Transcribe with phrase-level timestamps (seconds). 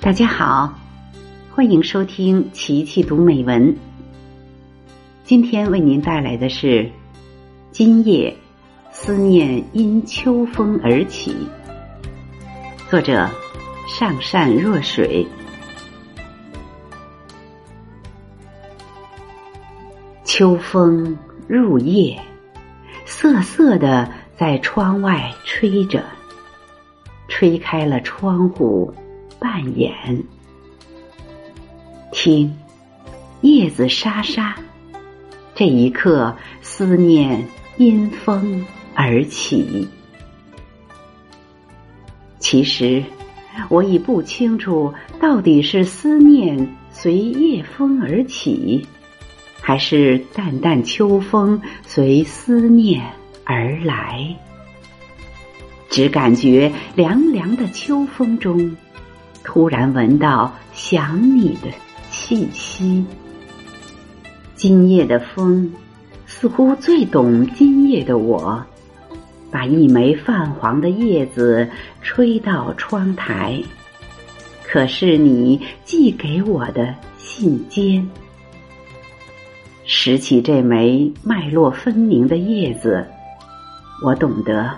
[0.00, 0.72] 大家好，
[1.52, 3.76] 欢迎收听琪琪读美文。
[5.24, 6.84] 今天为您带来的是
[7.72, 8.36] 《今夜
[8.92, 11.34] 思念因秋风而起》，
[12.90, 13.28] 作者
[13.88, 15.26] 上善若水。
[20.22, 22.22] 秋风入夜，
[23.04, 26.04] 瑟瑟的在窗外吹着，
[27.28, 28.94] 吹开了窗户。
[29.38, 29.92] 半掩，
[32.10, 32.56] 听
[33.42, 34.56] 叶子沙沙，
[35.54, 38.64] 这一刻思念因风
[38.94, 39.86] 而起。
[42.38, 43.04] 其实
[43.68, 48.86] 我已不清楚，到底是思念随夜风而起，
[49.60, 53.04] 还是淡淡秋风随思念
[53.46, 54.36] 而来。
[55.88, 58.76] 只感觉凉凉的秋风中。
[59.42, 61.68] 突然闻到想你的
[62.10, 63.04] 气息。
[64.56, 65.70] 今夜的风，
[66.26, 68.60] 似乎最懂今夜的我，
[69.50, 71.70] 把一枚泛黄的叶子
[72.02, 73.62] 吹到窗台。
[74.64, 78.04] 可是你寄给我的信笺，
[79.84, 83.06] 拾起这枚脉络分明的叶子，
[84.02, 84.76] 我懂得，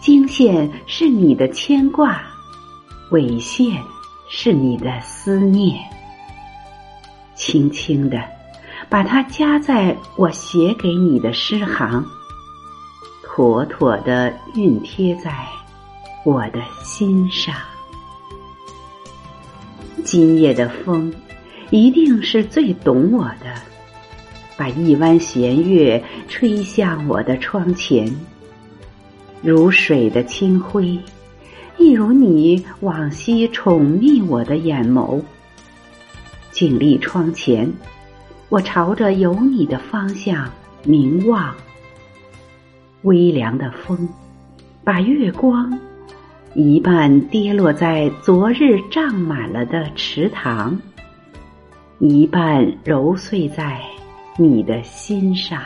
[0.00, 2.22] 经线是你的牵挂，
[3.10, 3.82] 纬线。
[4.30, 5.82] 是你的思念，
[7.34, 8.22] 轻轻的
[8.86, 12.04] 把它夹在我写给你的诗行，
[13.24, 15.32] 妥妥的熨贴在
[16.26, 17.54] 我的心上。
[20.04, 21.10] 今夜的风，
[21.70, 23.54] 一定是最懂我的，
[24.58, 28.14] 把一弯弦月吹向我的窗前，
[29.42, 30.98] 如水的清辉。
[31.76, 35.22] 一如你往昔宠溺我的眼眸，
[36.50, 37.72] 静立窗前，
[38.48, 40.50] 我朝着有你的方向
[40.82, 41.54] 凝望。
[43.02, 44.08] 微凉的风，
[44.82, 45.78] 把月光
[46.54, 50.76] 一半跌落在昨日涨满了的池塘，
[52.00, 53.80] 一半揉碎在
[54.36, 55.62] 你的心上。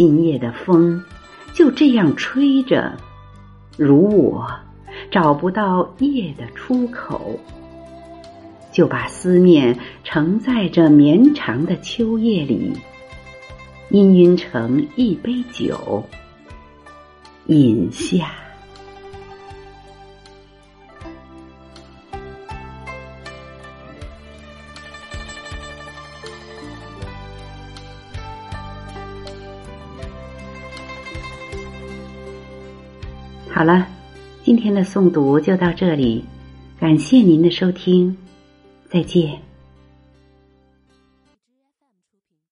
[0.00, 1.04] 今夜的风。
[1.52, 2.96] 就这样吹着，
[3.76, 4.50] 如我
[5.10, 7.38] 找不到夜的出口，
[8.72, 12.72] 就把思念承载着绵长的秋夜里，
[13.90, 16.02] 氤氲成一杯酒，
[17.48, 18.32] 饮下。
[33.52, 33.86] 好了，
[34.44, 36.24] 今天的诵读就到这里，
[36.78, 38.16] 感谢您的收听，
[38.88, 39.49] 再见。